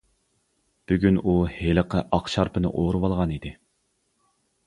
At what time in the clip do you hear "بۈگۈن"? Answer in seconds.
0.91-1.19